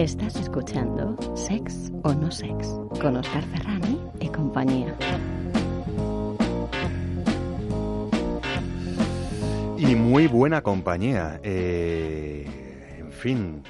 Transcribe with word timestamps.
Estás 0.00 0.36
escuchando 0.36 1.14
Sex 1.36 1.92
o 2.04 2.14
No 2.14 2.30
Sex 2.30 2.80
con 3.02 3.16
Oscar 3.16 3.44
Ferrani 3.44 4.00
y 4.18 4.28
compañía. 4.28 4.96
Y 9.76 9.94
muy 9.94 10.26
buena 10.26 10.62
compañía. 10.62 11.38
Eh, 11.42 12.46
en 12.98 13.12
fin, 13.12 13.62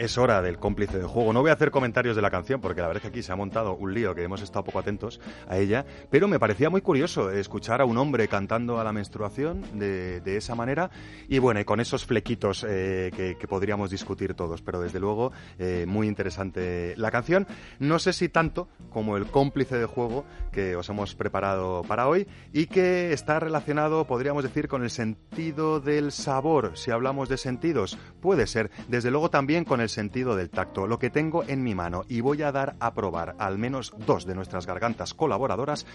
es 0.00 0.16
hora 0.16 0.40
del 0.40 0.58
cómplice 0.58 0.98
de 0.98 1.04
juego. 1.04 1.34
No 1.34 1.42
voy 1.42 1.50
a 1.50 1.52
hacer 1.52 1.70
comentarios 1.70 2.16
de 2.16 2.22
la 2.22 2.30
canción 2.30 2.60
porque 2.62 2.80
la 2.80 2.86
verdad 2.86 3.02
es 3.04 3.10
que 3.10 3.18
aquí 3.18 3.22
se 3.22 3.32
ha 3.32 3.36
montado 3.36 3.74
un 3.74 3.92
lío 3.92 4.14
que 4.14 4.22
hemos 4.22 4.40
estado 4.40 4.64
poco 4.64 4.78
atentos 4.78 5.20
a 5.46 5.58
ella, 5.58 5.84
pero 6.08 6.26
me 6.26 6.38
parecía 6.38 6.70
muy 6.70 6.80
curioso 6.80 7.30
escuchar 7.30 7.82
a 7.82 7.84
un 7.84 7.98
hombre 7.98 8.26
cantando 8.26 8.80
a 8.80 8.84
la 8.84 8.94
menstruación 8.94 9.62
de, 9.78 10.22
de 10.22 10.38
esa 10.38 10.54
manera 10.54 10.90
y 11.28 11.38
bueno, 11.38 11.62
con 11.66 11.80
esos 11.80 12.06
flequitos 12.06 12.64
eh, 12.66 13.10
que, 13.14 13.36
que, 13.36 13.46
podríamos 13.46 13.90
discutir 13.90 14.32
todos, 14.32 14.62
pero 14.62 14.80
desde 14.80 15.00
luego 15.00 15.32
eh, 15.58 15.84
muy 15.86 16.08
interesante 16.08 16.94
la 16.96 17.10
canción. 17.10 17.46
No 17.78 17.98
sé 17.98 18.14
si 18.14 18.30
tanto 18.30 18.68
como 18.88 19.18
el 19.18 19.26
cómplice 19.26 19.76
de 19.76 19.84
juego 19.84 20.24
que 20.50 20.76
os 20.76 20.88
hemos 20.88 21.14
preparado 21.14 21.82
para 21.82 22.08
hoy 22.08 22.26
y 22.54 22.66
que 22.66 23.12
está 23.12 23.38
relacionado, 23.38 24.06
podríamos 24.06 24.44
decir, 24.44 24.66
con 24.66 24.82
el 24.82 24.90
sentido 24.90 25.78
del 25.78 26.10
sabor. 26.10 26.72
Si 26.78 26.90
hablamos 26.90 27.28
de 27.28 27.36
sentidos, 27.36 27.98
puede 28.22 28.46
ser. 28.46 28.70
Desde 28.88 29.10
luego 29.10 29.28
también 29.28 29.64
con 29.64 29.82
el 29.82 29.89
sentido 29.90 30.36
del 30.36 30.50
tacto. 30.50 30.86
Lo 30.86 30.98
que 30.98 31.10
tengo 31.10 31.44
en 31.44 31.62
mi 31.62 31.74
mano 31.74 32.04
y 32.08 32.20
voy 32.20 32.42
a 32.42 32.52
dar 32.52 32.76
a 32.80 32.94
probar 32.94 33.36
al 33.38 33.58
menos 33.58 33.92
dos 34.06 34.24
de 34.24 34.34
nuestras 34.34 34.66
gargantas 34.66 35.14
colaboradoras 35.14 35.86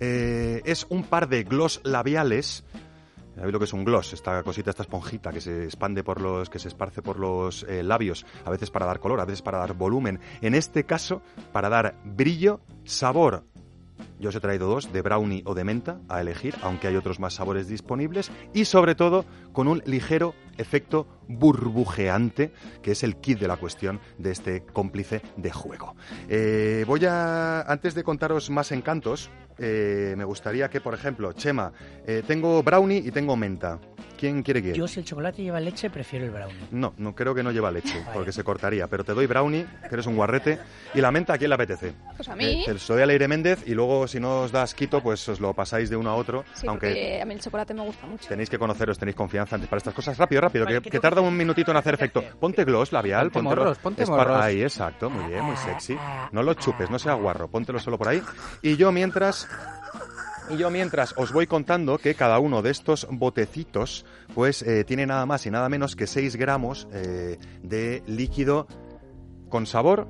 eh, 0.00 0.62
es 0.64 0.86
un 0.88 1.04
par 1.04 1.28
de 1.28 1.44
gloss 1.44 1.80
labiales. 1.84 2.64
¿Sabéis 3.36 3.52
lo 3.52 3.58
que 3.58 3.64
es 3.64 3.72
un 3.72 3.84
gloss? 3.84 4.12
Esta 4.12 4.42
cosita, 4.42 4.70
esta 4.70 4.82
esponjita 4.82 5.32
que 5.32 5.40
se 5.40 5.64
expande 5.64 6.04
por 6.04 6.20
los, 6.20 6.48
que 6.48 6.58
se 6.58 6.68
esparce 6.68 7.02
por 7.02 7.18
los 7.18 7.64
eh, 7.64 7.82
labios, 7.82 8.24
a 8.44 8.50
veces 8.50 8.70
para 8.70 8.86
dar 8.86 9.00
color, 9.00 9.20
a 9.20 9.24
veces 9.24 9.42
para 9.42 9.58
dar 9.58 9.74
volumen. 9.74 10.20
En 10.40 10.54
este 10.54 10.84
caso, 10.84 11.20
para 11.52 11.68
dar 11.68 11.96
brillo, 12.04 12.60
sabor. 12.84 13.44
Yo 14.18 14.28
os 14.28 14.34
he 14.34 14.40
traído 14.40 14.68
dos, 14.68 14.92
de 14.92 15.02
brownie 15.02 15.42
o 15.44 15.54
de 15.54 15.64
menta, 15.64 16.00
a 16.08 16.20
elegir, 16.20 16.54
aunque 16.62 16.88
hay 16.88 16.96
otros 16.96 17.20
más 17.20 17.34
sabores 17.34 17.68
disponibles. 17.68 18.30
Y 18.52 18.64
sobre 18.64 18.94
todo, 18.94 19.24
con 19.52 19.68
un 19.68 19.82
ligero 19.86 20.34
efecto 20.56 21.06
burbujeante, 21.28 22.52
que 22.82 22.92
es 22.92 23.02
el 23.02 23.16
kit 23.16 23.38
de 23.38 23.48
la 23.48 23.56
cuestión 23.56 24.00
de 24.18 24.30
este 24.30 24.62
cómplice 24.62 25.22
de 25.36 25.50
juego. 25.50 25.96
Eh, 26.28 26.84
voy 26.86 27.04
a, 27.06 27.62
antes 27.62 27.94
de 27.94 28.04
contaros 28.04 28.50
más 28.50 28.72
encantos, 28.72 29.30
eh, 29.58 30.14
me 30.16 30.24
gustaría 30.24 30.68
que, 30.68 30.80
por 30.80 30.94
ejemplo, 30.94 31.32
Chema, 31.32 31.72
eh, 32.06 32.22
tengo 32.26 32.62
brownie 32.62 32.98
y 32.98 33.10
tengo 33.10 33.36
menta. 33.36 33.78
¿Quién 34.18 34.42
quiere 34.42 34.62
que? 34.62 34.72
Yo 34.72 34.86
si 34.86 35.00
el 35.00 35.06
chocolate 35.06 35.42
lleva 35.42 35.60
leche, 35.60 35.90
prefiero 35.90 36.24
el 36.24 36.30
brownie. 36.30 36.56
No, 36.70 36.94
no 36.98 37.14
creo 37.14 37.34
que 37.34 37.42
no 37.42 37.50
lleva 37.50 37.70
leche, 37.70 38.02
porque 38.14 38.32
se 38.32 38.44
cortaría. 38.44 38.86
Pero 38.86 39.04
te 39.04 39.12
doy 39.12 39.26
brownie, 39.26 39.66
que 39.88 39.94
eres 39.94 40.06
un 40.06 40.16
guarrete. 40.16 40.58
Y 40.94 41.00
la 41.00 41.10
menta, 41.10 41.34
¿a 41.34 41.38
quién 41.38 41.50
le 41.50 41.56
apetece? 41.56 41.92
Pues 42.16 42.28
a 42.28 42.36
mí. 42.36 42.44
Eh, 42.44 42.62
te 42.64 42.78
soy 42.78 43.02
a 43.02 43.06
Leire 43.06 43.28
Méndez 43.28 43.64
y 43.66 43.74
luego, 43.74 44.03
si 44.08 44.20
no 44.20 44.42
os 44.42 44.52
das 44.52 44.74
quito, 44.74 45.02
pues 45.02 45.28
os 45.28 45.40
lo 45.40 45.52
pasáis 45.54 45.90
de 45.90 45.96
uno 45.96 46.10
a 46.10 46.14
otro. 46.14 46.44
Sí, 46.54 46.66
aunque 46.66 47.20
a 47.20 47.24
mí 47.24 47.34
el 47.34 47.40
chocolate 47.40 47.74
me 47.74 47.82
gusta 47.82 48.06
mucho. 48.06 48.28
tenéis 48.28 48.48
que 48.50 48.58
conoceros, 48.58 48.98
tenéis 48.98 49.16
confianza 49.16 49.56
antes 49.56 49.68
para 49.68 49.78
estas 49.78 49.94
cosas. 49.94 50.16
Rápido, 50.18 50.40
rápido, 50.42 50.64
Vale, 50.64 50.76
que, 50.78 50.82
¿qué 50.82 50.90
que 50.90 50.98
tengo 51.00 51.02
tarda 51.02 51.20
un 51.20 51.36
minutito 51.36 51.70
en 51.70 51.76
hacer 51.76 51.96
¿Qué 51.96 52.04
efecto. 52.04 52.22
Ponte 52.40 52.64
gloss 52.64 52.92
labial. 52.92 53.30
Ponte 53.30 53.48
póntelo- 53.48 53.56
morros, 53.62 53.78
ponte 53.78 54.02
es 54.04 54.10
para- 54.10 54.24
morros. 54.24 54.42
Ahí, 54.44 54.62
exacto, 54.62 55.10
muy 55.10 55.24
bien, 55.30 55.44
muy 55.44 55.56
sexy. 55.56 55.96
No 56.32 56.42
lo 56.42 56.54
chupes, 56.54 56.90
no 56.90 56.98
sea 56.98 57.14
guarro, 57.14 57.48
póntelo 57.48 57.78
solo 57.78 57.98
por 57.98 58.08
ahí. 58.08 58.22
Y 58.62 58.76
yo 58.76 58.92
mientras 58.92 59.48
y 60.50 60.58
yo 60.58 60.70
mientras 60.70 61.14
os 61.16 61.32
voy 61.32 61.46
contando 61.46 61.96
que 61.96 62.14
cada 62.14 62.38
uno 62.38 62.60
de 62.60 62.70
estos 62.70 63.06
botecitos 63.10 64.04
pues 64.34 64.60
eh, 64.62 64.84
tiene 64.84 65.06
nada 65.06 65.24
más 65.24 65.46
y 65.46 65.50
nada 65.50 65.68
menos 65.70 65.96
que 65.96 66.06
6 66.06 66.36
gramos 66.36 66.86
eh, 66.92 67.38
de 67.62 68.02
líquido 68.06 68.66
con 69.48 69.66
sabor 69.66 70.06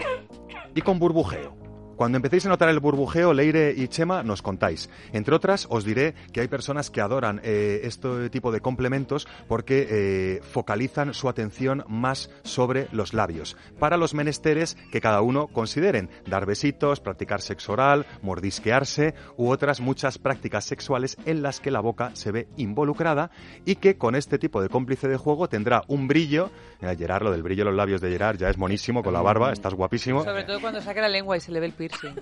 y 0.75 0.81
con 0.83 0.99
burbujeo. 0.99 1.57
Cuando 1.97 2.17
empecéis 2.17 2.47
a 2.47 2.49
notar 2.49 2.69
el 2.69 2.81
burbujeo, 2.81 3.33
Leire 3.33 3.73
y 3.77 3.89
Chema 3.89 4.23
nos 4.23 4.43
contáis. 4.43 4.91
Entre 5.13 5.35
otras, 5.35 5.67
os 5.71 5.85
diré 5.85 6.15
que 6.33 6.41
hay 6.41 6.49
personas 6.49 6.91
que 6.91 7.01
adoran 7.01 7.41
eh, 7.45 7.81
este 7.85 8.31
tipo 8.31 8.51
de 8.51 8.61
complementos 8.61 9.29
porque 9.49 9.87
eh, 9.89 10.41
focalizan 10.43 11.15
su 11.15 11.29
atención 11.29 11.85
más 11.89 12.31
sobre 12.43 12.89
los 12.93 13.15
labios. 13.15 13.57
Para 13.79 13.97
los 13.97 14.15
menesteres 14.15 14.77
que 14.91 15.01
cada 15.01 15.21
uno 15.21 15.47
consideren. 15.49 16.11
Dar 16.27 16.47
besitos, 16.47 17.01
practicar 17.01 17.41
sexo 17.41 17.73
oral, 17.73 18.07
mordisquearse 18.23 19.15
u 19.37 19.51
otras 19.51 19.81
muchas 19.81 20.19
prácticas 20.19 20.65
sexuales 20.65 21.17
en 21.25 21.43
las 21.43 21.61
que 21.61 21.71
la 21.71 21.81
boca 21.81 22.11
se 22.15 22.33
ve 22.33 22.49
involucrada 22.57 23.31
y 23.65 23.77
que 23.77 23.97
con 23.97 24.15
este 24.15 24.39
tipo 24.39 24.63
de 24.63 24.69
cómplice 24.69 25.09
de 25.09 25.17
juego 25.17 25.49
tendrá 25.49 25.83
un 25.89 26.09
brillo. 26.09 26.51
Mira, 26.85 26.97
Gerard, 26.97 27.23
lo 27.23 27.31
del 27.33 27.43
brillo 27.43 27.63
en 27.63 27.69
los 27.69 27.77
labios 27.77 28.03
de 28.03 28.11
Gerard 28.11 28.37
ya 28.37 28.51
es 28.51 28.59
monísimo 28.59 29.03
con 29.03 29.15
la 29.15 29.23
barba, 29.23 29.53
estás 29.55 29.73
guapísimo. 29.73 30.23
Sobre 30.23 30.45
todo 30.45 30.61
cuando 30.61 30.83
saca 30.83 31.01
la 31.01 31.09
lengua 31.09 31.35
y 31.37 31.41
se 31.41 31.51
le 31.51 31.59
ve 31.61 31.67
el 31.67 31.73
piercing. 31.73 32.15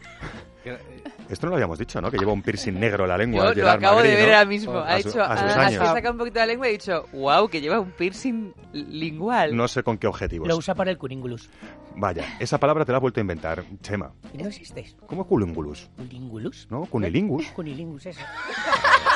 Esto 1.29 1.47
no 1.47 1.51
lo 1.51 1.57
habíamos 1.57 1.81
dicho, 1.81 2.01
¿no? 2.01 2.09
Que 2.13 2.17
lleva 2.19 2.33
un 2.33 2.43
piercing 2.43 2.79
negro 2.79 3.03
en 3.03 3.09
la 3.09 3.19
lengua. 3.19 3.53
Yo 3.55 3.65
lo 3.65 3.71
acabo 3.71 4.01
de 4.03 4.11
ver 4.15 4.29
¿no? 4.29 4.35
ahora 4.37 4.45
mismo. 4.45 4.79
A 4.79 4.95
Ha 4.95 5.01
su- 5.03 5.09
dicho, 5.09 5.21
a 5.21 5.33
años. 5.67 5.83
ha 5.83 5.87
sacado 5.95 6.13
un 6.13 6.19
poquito 6.19 6.35
de 6.35 6.41
la 6.41 6.47
lengua 6.47 6.67
y 6.69 6.71
ha 6.71 6.73
dicho, 6.75 7.07
wow, 7.13 7.49
que 7.49 7.61
lleva 7.61 7.81
un 7.81 7.91
piercing 7.91 8.53
lingual. 8.73 9.57
No 9.57 9.67
sé 9.67 9.83
con 9.83 9.99
qué 9.99 10.07
objetivos. 10.07 10.47
Lo 10.47 10.57
usa 10.57 10.77
para 10.77 10.93
el 10.93 10.99
curingulus. 10.99 11.51
Vaya, 11.97 12.25
esa 12.39 12.59
palabra 12.59 12.85
te 12.85 12.93
la 12.93 12.99
has 12.99 13.03
vuelto 13.03 13.19
a 13.19 13.23
inventar, 13.23 13.65
Chema. 13.81 14.13
¿No 14.35 14.47
existe? 14.47 14.95
¿Cómo 15.07 15.27
culungulus? 15.27 15.91
¿Curingulus? 15.97 16.69
¿No? 16.71 16.83
Cunilingus. 16.87 17.47
Cunilingus, 17.49 18.07
eso. 18.07 18.21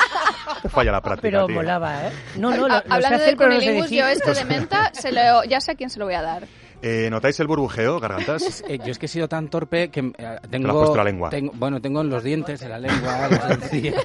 Te 0.61 0.69
falla 0.69 0.91
la 0.91 1.01
práctica, 1.01 1.21
Pero 1.29 1.45
tío. 1.47 1.55
molaba, 1.55 2.07
¿eh? 2.07 2.11
No, 2.37 2.51
no, 2.51 2.57
lo, 2.57 2.67
lo 2.67 2.75
sé 2.79 2.83
Hablando 2.89 3.15
hacer, 3.17 3.29
de 3.31 3.35
pero 3.37 3.53
no 3.53 3.59
sé 3.87 3.95
yo 3.95 4.07
este 4.07 4.33
de 4.33 4.45
menta, 4.45 4.91
se 4.93 5.11
lo, 5.11 5.43
ya 5.45 5.59
sé 5.61 5.71
a 5.71 5.75
quién 5.75 5.89
se 5.89 5.99
lo 5.99 6.05
voy 6.05 6.13
a 6.15 6.21
dar. 6.21 6.43
Eh, 6.81 7.07
¿Notáis 7.09 7.39
el 7.39 7.47
burbujeo, 7.47 7.99
gargantas? 7.99 8.63
Eh, 8.67 8.77
yo 8.83 8.91
es 8.91 8.99
que 8.99 9.07
he 9.07 9.09
sido 9.09 9.27
tan 9.27 9.47
torpe 9.49 9.89
que 9.89 9.99
eh, 10.17 10.37
tengo... 10.49 10.67
has 10.69 10.75
puesto 10.75 10.97
la 10.97 11.03
lengua. 11.05 11.29
tengo- 11.31 11.51
bueno, 11.55 11.81
tengo 11.81 12.01
en 12.01 12.09
los 12.09 12.23
dientes, 12.23 12.61
en 12.61 12.69
la 12.69 12.77
lengua, 12.79 13.27
las 13.29 13.51
encías. 13.63 13.95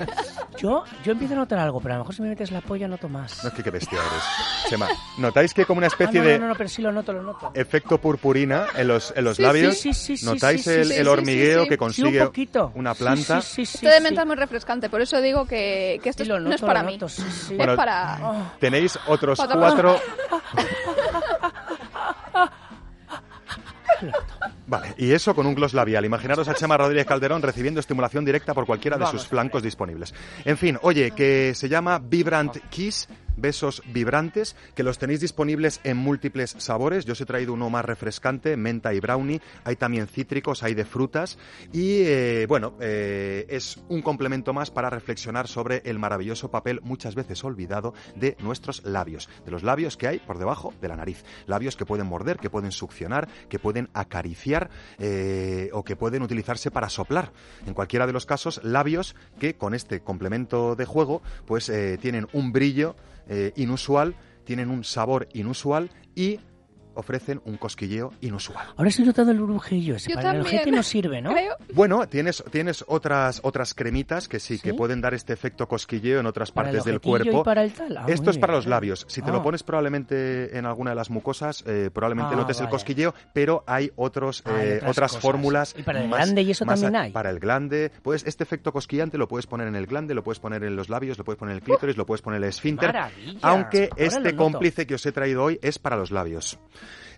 Yo, 0.62 0.84
yo 1.02 1.10
empiezo 1.10 1.34
a 1.34 1.38
notar 1.38 1.58
algo, 1.58 1.80
pero 1.80 1.94
a 1.94 1.96
lo 1.98 2.04
mejor 2.04 2.14
si 2.14 2.22
me 2.22 2.28
metes 2.28 2.52
la 2.52 2.60
polla 2.60 2.86
noto 2.86 3.08
más. 3.08 3.42
No 3.42 3.48
es 3.48 3.54
que 3.56 3.64
qué 3.64 3.70
bestia 3.70 3.98
eres. 3.98 4.22
Chema, 4.68 4.86
¿notáis 5.18 5.52
que 5.52 5.66
como 5.66 5.78
una 5.78 5.88
Ah, 5.88 5.88
especie 5.88 6.20
no, 6.20 6.26
de 6.26 6.38
no, 6.38 6.42
no, 6.44 6.48
no, 6.52 6.56
pero 6.56 6.68
sí 6.68 6.80
lo 6.82 6.92
noto, 6.92 7.12
lo 7.12 7.20
noto. 7.22 7.50
efecto 7.54 7.98
purpurina 7.98 8.66
en 8.76 8.86
los, 8.86 9.12
en 9.16 9.24
los 9.24 9.38
Sí, 9.38 9.42
labios? 9.42 9.76
sí, 9.76 9.92
sí, 9.92 10.16
sí, 10.16 10.24
¿Notáis 10.24 10.62
sí, 10.62 10.70
el, 10.70 10.86
sí, 10.86 10.94
el 10.94 11.02
sí, 11.04 11.08
hormigueo 11.08 11.58
sí, 11.58 11.64
sí. 11.64 11.68
que 11.68 11.74
Sí, 11.74 11.78
consigue 11.78 12.20
un 12.20 12.26
poquito. 12.28 12.72
una 12.76 12.94
planta? 12.94 13.40
Sí, 13.40 13.66
sí, 13.66 13.66
sí, 13.66 13.76
Esto 13.78 13.88
de 13.88 13.96
sí. 13.96 14.02
menta 14.04 14.20
es 14.20 14.26
muy 14.28 14.36
refrescante, 14.36 14.88
por 14.88 15.00
eso 15.02 15.20
digo 15.20 15.46
que, 15.46 15.98
que 16.00 16.08
esto 16.10 16.22
Sí, 16.22 16.28
lo 16.28 16.38
no 16.38 16.50
es 16.50 16.60
noto, 16.62 16.66
para 16.68 16.84
mí. 16.84 16.92
noto, 16.92 17.08
sí, 17.08 17.22
sí. 17.28 17.56
Bueno, 17.56 17.72
es 17.72 17.76
para... 17.76 18.52
Tenéis 18.60 18.96
otros 19.08 19.40
cuatro... 19.52 20.00
Vale, 24.72 24.94
y 24.96 25.12
eso 25.12 25.34
con 25.34 25.44
un 25.44 25.54
gloss 25.54 25.74
labial. 25.74 26.02
Imaginaros 26.06 26.48
a 26.48 26.54
Chema 26.54 26.78
Rodríguez 26.78 27.04
Calderón 27.04 27.42
recibiendo 27.42 27.78
estimulación 27.78 28.24
directa 28.24 28.54
por 28.54 28.64
cualquiera 28.64 28.96
de 28.96 29.06
sus 29.06 29.26
flancos 29.26 29.62
disponibles. 29.62 30.14
En 30.46 30.56
fin, 30.56 30.78
oye, 30.80 31.10
que 31.10 31.52
se 31.54 31.68
llama 31.68 31.98
Vibrant 31.98 32.56
Kiss, 32.70 33.06
besos 33.36 33.82
vibrantes, 33.86 34.56
que 34.74 34.82
los 34.82 34.98
tenéis 34.98 35.20
disponibles 35.20 35.80
en 35.84 35.96
múltiples 35.96 36.54
sabores. 36.58 37.04
Yo 37.04 37.12
os 37.12 37.20
he 37.20 37.26
traído 37.26 37.52
uno 37.52 37.70
más 37.70 37.84
refrescante, 37.84 38.56
menta 38.56 38.94
y 38.94 39.00
brownie. 39.00 39.40
Hay 39.64 39.76
también 39.76 40.06
cítricos, 40.06 40.62
hay 40.62 40.74
de 40.74 40.84
frutas. 40.84 41.38
Y 41.72 42.02
eh, 42.02 42.46
bueno, 42.48 42.74
eh, 42.80 43.46
es 43.48 43.82
un 43.88 44.02
complemento 44.02 44.52
más 44.52 44.70
para 44.70 44.90
reflexionar 44.90 45.48
sobre 45.48 45.82
el 45.84 45.98
maravilloso 45.98 46.50
papel, 46.50 46.80
muchas 46.82 47.14
veces 47.14 47.42
olvidado, 47.44 47.94
de 48.16 48.36
nuestros 48.40 48.84
labios. 48.84 49.28
De 49.44 49.50
los 49.50 49.62
labios 49.62 49.96
que 49.96 50.08
hay 50.08 50.18
por 50.18 50.38
debajo 50.38 50.72
de 50.80 50.88
la 50.88 50.96
nariz. 50.96 51.24
Labios 51.46 51.76
que 51.76 51.86
pueden 51.86 52.06
morder, 52.06 52.38
que 52.38 52.50
pueden 52.50 52.72
succionar, 52.72 53.28
que 53.48 53.58
pueden 53.58 53.88
acariciar 53.94 54.70
eh, 54.98 55.70
o 55.72 55.84
que 55.84 55.96
pueden 55.96 56.22
utilizarse 56.22 56.70
para 56.70 56.88
soplar. 56.88 57.32
En 57.66 57.74
cualquiera 57.74 58.06
de 58.06 58.12
los 58.12 58.26
casos, 58.26 58.60
labios 58.64 59.14
que 59.38 59.54
con 59.54 59.74
este 59.74 60.00
complemento 60.00 60.76
de 60.76 60.84
juego, 60.84 61.22
pues 61.46 61.70
tienen 62.00 62.28
un 62.32 62.52
brillo 62.52 62.96
eh, 63.28 63.52
inusual, 63.56 64.14
tienen 64.44 64.70
un 64.70 64.84
sabor 64.84 65.28
inusual 65.32 65.90
y 66.14 66.40
ofrecen 66.94 67.40
un 67.44 67.56
cosquilleo 67.56 68.12
inusual. 68.20 68.66
Ahora 68.76 68.88
estoy 68.88 69.04
notando 69.04 69.32
el 69.32 69.38
burbujillo 69.40 69.96
ese. 69.96 70.10
Yo 70.10 70.16
Para 70.16 70.30
el 70.32 70.36
también. 70.38 70.56
ojete 70.56 70.70
no 70.76 70.82
sirve, 70.82 71.20
¿no? 71.22 71.32
Creo. 71.32 71.56
Bueno, 71.74 72.06
tienes, 72.08 72.42
tienes 72.50 72.84
otras, 72.88 73.40
otras 73.42 73.74
cremitas 73.74 74.28
que 74.28 74.40
sí, 74.40 74.58
que 74.58 74.70
¿Sí? 74.70 74.76
pueden 74.76 75.00
dar 75.00 75.14
este 75.14 75.32
efecto 75.32 75.66
cosquilleo 75.68 76.20
en 76.20 76.26
otras 76.26 76.50
Para 76.52 76.68
el 76.70 76.76
partes 76.76 76.84
del 76.86 76.96
ojetillo 76.96 77.12
cuerpo. 77.32 77.40
y 77.40 77.44
para 77.44 77.62
el 77.64 77.72
tal. 77.72 77.96
Ah, 77.96 78.04
Esto 78.08 78.30
es 78.30 78.38
para 78.38 78.52
bien. 78.52 78.58
los 78.58 78.66
labios. 78.66 79.04
Si 79.08 79.22
te 79.22 79.30
Ah. 79.30 79.32
lo 79.32 79.42
pones 79.42 79.62
probablemente 79.62 80.56
en 80.56 80.66
alguna 80.66 80.90
de 80.90 80.96
las 80.96 81.10
mucosas, 81.10 81.62
eh, 81.66 81.90
probablemente 81.92 82.34
Ah, 82.34 82.36
notes 82.38 82.58
el 82.58 82.64
vaya. 82.66 82.70
cosquilleo, 82.70 83.14
pero 83.32 83.64
hay 83.66 83.92
otros, 83.96 84.42
eh, 84.46 84.78
otras 84.82 84.90
otras 85.12 85.18
fórmulas. 85.18 85.74
¿Y 85.78 85.82
para 85.82 86.02
el 86.02 86.08
más- 86.08 86.18
glande 86.24 86.42
y 86.42 86.50
eso 86.50 86.64
también 86.64 86.94
hay? 86.96 87.10
Para 87.12 87.30
el 87.30 87.38
glande, 87.40 87.90
pues 88.02 88.24
este 88.26 88.44
efecto 88.44 88.72
cosquillante 88.72 89.18
lo 89.18 89.28
puedes 89.28 89.46
poner 89.46 89.66
en 89.68 89.76
el 89.76 89.86
glande, 89.86 90.14
lo 90.14 90.22
puedes 90.22 90.38
poner 90.40 90.62
en 90.64 90.76
los 90.76 90.88
labios, 90.88 91.18
lo 91.18 91.24
puedes 91.24 91.38
poner 91.38 91.52
en 91.52 91.56
el 91.58 91.62
clítoris, 91.64 91.96
lo 91.96 92.06
puedes 92.06 92.22
poner 92.22 92.38
en 92.38 92.44
el 92.44 92.48
esfínter. 92.48 92.92
Maravilla. 92.92 93.38
Aunque 93.42 93.88
Ahora 93.92 94.04
este 94.04 94.36
cómplice 94.36 94.86
que 94.86 94.94
os 94.94 95.06
he 95.06 95.12
traído 95.12 95.42
hoy 95.44 95.58
es 95.62 95.78
para 95.78 95.96
los 95.96 96.10
labios. 96.10 96.58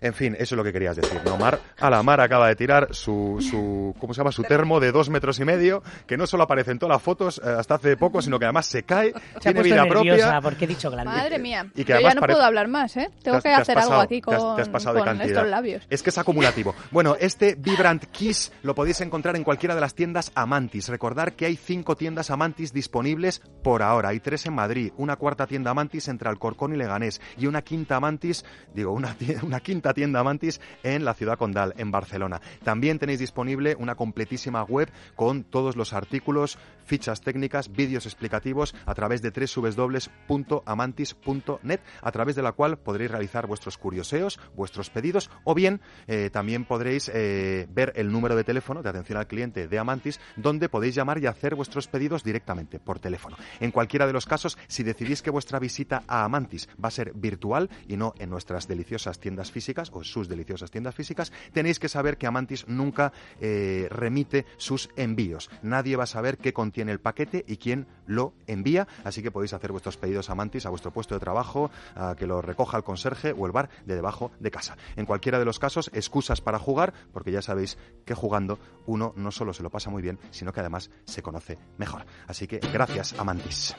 En 0.01 0.13
fin, 0.13 0.33
eso 0.35 0.53
es 0.55 0.57
lo 0.57 0.63
que 0.63 0.71
querías 0.73 0.95
decir, 0.95 1.19
¿no, 1.25 1.37
Mar? 1.37 1.59
A 1.79 1.89
la 1.89 2.03
Mar 2.03 2.19
acaba 2.21 2.47
de 2.49 2.55
tirar 2.55 2.89
su, 2.93 3.37
su, 3.39 3.95
¿cómo 3.99 4.13
se 4.13 4.19
llama? 4.19 4.31
Su 4.31 4.43
termo 4.43 4.79
de 4.79 4.91
dos 4.91 5.09
metros 5.09 5.39
y 5.39 5.45
medio, 5.45 5.81
que 6.05 6.17
no 6.17 6.27
solo 6.27 6.43
aparece 6.43 6.71
en 6.71 6.79
todas 6.79 6.95
las 6.95 7.01
fotos 7.01 7.41
eh, 7.43 7.49
hasta 7.57 7.75
hace 7.75 7.97
poco, 7.97 8.21
sino 8.21 8.37
que 8.37 8.45
además 8.45 8.65
se 8.67 8.83
cae, 8.83 9.13
Se 9.13 9.17
ha 9.17 9.39
tiene 9.39 9.59
puesto 9.61 9.63
vida 9.63 9.83
nerviosa 9.85 10.23
propia. 10.31 10.41
porque 10.41 10.65
he 10.65 10.67
dicho 10.67 10.91
grande. 10.91 11.11
Madre 11.11 11.39
mía. 11.39 11.65
y 11.75 11.83
que 11.85 11.93
Yo 11.93 11.99
ya 12.01 12.13
no 12.13 12.21
puedo 12.21 12.43
hablar 12.43 12.67
más, 12.67 12.95
¿eh? 12.97 13.09
Te 13.17 13.23
Tengo 13.23 13.37
que 13.37 13.43
te 13.43 13.53
hacer 13.53 13.75
pasado, 13.75 13.93
algo 13.93 14.03
aquí 14.03 14.21
te 14.21 14.35
has- 14.35 14.43
con, 14.43 14.55
te 14.57 14.61
has 14.61 14.69
pasado 14.69 14.95
de 14.95 14.99
con 14.99 15.05
cantidad. 15.07 15.29
estos 15.29 15.47
labios. 15.49 15.83
Es 15.89 16.03
que 16.03 16.09
es 16.09 16.17
acumulativo. 16.17 16.75
Bueno, 16.91 17.15
este 17.19 17.55
Vibrant 17.55 18.03
Kiss 18.11 18.51
lo 18.63 18.75
podéis 18.75 19.01
encontrar 19.01 19.35
en 19.37 19.43
cualquiera 19.43 19.73
de 19.75 19.81
las 19.81 19.95
tiendas 19.95 20.31
Amantis. 20.35 20.89
Recordar 20.89 21.33
que 21.33 21.45
hay 21.45 21.55
cinco 21.55 21.95
tiendas 21.95 22.29
Amantis 22.29 22.73
disponibles 22.73 23.41
por 23.63 23.81
ahora. 23.81 24.09
Hay 24.09 24.19
tres 24.19 24.45
en 24.45 24.53
Madrid, 24.53 24.91
una 24.97 25.15
cuarta 25.15 25.47
tienda 25.47 25.71
Amantis 25.71 26.07
entre 26.09 26.29
Alcorcón 26.29 26.73
y 26.73 26.77
Leganés 26.77 27.21
y 27.37 27.47
una 27.47 27.61
quinta 27.63 27.95
Amantis, 27.95 28.45
digo, 28.73 28.91
una, 28.91 29.15
una 29.41 29.54
quinta 29.59 29.93
tienda 29.93 30.19
Amantis 30.19 30.59
en 30.83 31.05
la 31.05 31.13
ciudad 31.13 31.37
condal, 31.37 31.73
en 31.77 31.91
Barcelona. 31.91 32.41
También 32.63 32.99
tenéis 32.99 33.19
disponible 33.19 33.75
una 33.77 33.95
completísima 33.95 34.63
web 34.63 34.89
con 35.15 35.43
todos 35.43 35.75
los 35.75 35.93
artículos, 35.93 36.57
fichas 36.85 37.21
técnicas, 37.21 37.71
vídeos 37.71 38.05
explicativos 38.05 38.75
a 38.85 38.93
través 38.93 39.21
de 39.21 39.31
www.amantis.net, 39.31 41.79
a 42.01 42.11
través 42.11 42.35
de 42.35 42.41
la 42.41 42.51
cual 42.51 42.77
podréis 42.77 43.11
realizar 43.11 43.47
vuestros 43.47 43.77
curioseos, 43.77 44.37
vuestros 44.55 44.89
pedidos 44.89 45.29
o 45.43 45.53
bien 45.53 45.81
eh, 46.07 46.29
también 46.31 46.65
podréis 46.65 47.09
eh, 47.13 47.67
ver 47.69 47.93
el 47.95 48.11
número 48.11 48.35
de 48.35 48.43
teléfono 48.43 48.83
de 48.83 48.89
atención 48.89 49.17
al 49.17 49.27
cliente 49.27 49.67
de 49.67 49.79
Amantis 49.79 50.19
donde 50.35 50.69
podéis 50.69 50.95
llamar 50.95 51.19
y 51.19 51.27
hacer 51.27 51.55
vuestros 51.55 51.87
pedidos 51.87 52.23
directamente 52.23 52.79
por 52.79 52.99
teléfono. 52.99 53.37
En 53.59 53.71
cualquiera 53.71 54.07
de 54.07 54.13
los 54.13 54.25
casos, 54.25 54.57
si 54.67 54.83
decidís 54.83 55.21
que 55.21 55.29
vuestra 55.29 55.59
visita 55.59 56.03
a 56.07 56.23
Amantis 56.23 56.69
va 56.83 56.89
a 56.89 56.91
ser 56.91 57.13
virtual 57.13 57.69
y 57.87 57.97
no 57.97 58.13
en 58.19 58.29
nuestras 58.29 58.67
deliciosas 58.67 59.19
físicas 59.51 59.89
o 59.93 60.03
sus 60.03 60.27
deliciosas 60.27 60.71
tiendas 60.71 60.95
físicas, 60.95 61.31
tenéis 61.53 61.79
que 61.79 61.89
saber 61.89 62.17
que 62.17 62.27
Amantis 62.27 62.67
nunca 62.67 63.11
eh, 63.39 63.87
remite 63.89 64.45
sus 64.57 64.89
envíos. 64.95 65.49
Nadie 65.61 65.95
va 65.95 66.03
a 66.03 66.07
saber 66.07 66.37
qué 66.37 66.53
contiene 66.53 66.91
el 66.91 66.99
paquete 66.99 67.43
y 67.47 67.57
quién 67.57 67.87
lo 68.05 68.33
envía, 68.47 68.87
así 69.03 69.21
que 69.21 69.31
podéis 69.31 69.53
hacer 69.53 69.71
vuestros 69.71 69.97
pedidos 69.97 70.29
a 70.29 70.33
Amantis 70.33 70.65
a 70.65 70.69
vuestro 70.69 70.91
puesto 70.91 71.15
de 71.15 71.19
trabajo, 71.19 71.71
a 71.95 72.15
que 72.15 72.27
lo 72.27 72.41
recoja 72.41 72.77
el 72.77 72.83
conserje 72.83 73.33
o 73.37 73.45
el 73.45 73.51
bar 73.51 73.69
de 73.85 73.95
debajo 73.95 74.31
de 74.39 74.51
casa. 74.51 74.77
En 74.95 75.05
cualquiera 75.05 75.39
de 75.39 75.45
los 75.45 75.59
casos, 75.59 75.89
excusas 75.93 76.41
para 76.41 76.59
jugar, 76.59 76.93
porque 77.11 77.31
ya 77.31 77.41
sabéis 77.41 77.77
que 78.05 78.13
jugando 78.13 78.59
uno 78.85 79.13
no 79.15 79.31
solo 79.31 79.53
se 79.53 79.63
lo 79.63 79.69
pasa 79.69 79.89
muy 79.89 80.01
bien, 80.01 80.19
sino 80.31 80.53
que 80.53 80.59
además 80.59 80.89
se 81.05 81.21
conoce 81.21 81.57
mejor. 81.77 82.05
Así 82.27 82.47
que 82.47 82.59
gracias, 82.59 83.15
Amantis. 83.17 83.73